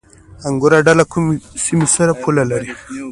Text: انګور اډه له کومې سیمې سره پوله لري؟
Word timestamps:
انګور 0.47 0.73
اډه 0.79 0.93
له 0.99 1.05
کومې 1.11 1.33
سیمې 1.63 1.87
سره 1.95 2.13
پوله 2.21 2.43
لري؟ 2.51 2.71